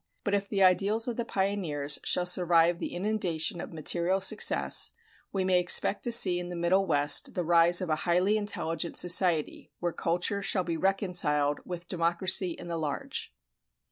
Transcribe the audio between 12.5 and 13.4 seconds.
in the large.